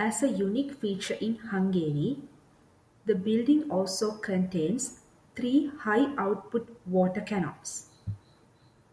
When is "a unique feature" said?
0.24-1.14